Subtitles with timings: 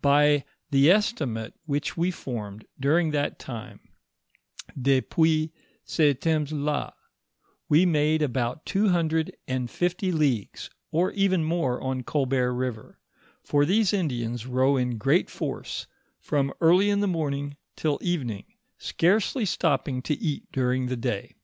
[0.00, 3.80] By the estimate which we formed, during that time
[4.80, 5.50] (depuis
[5.86, 6.94] cetemps \k),
[7.68, 12.98] we made about two hundred and fifty leagues, or even more on Colbert river;
[13.42, 15.86] for these Indians row in great force,
[16.18, 18.46] from early in the morning till evening,
[18.78, 21.34] scarcely stopping to eat during the day.